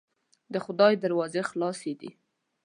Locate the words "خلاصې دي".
1.49-2.11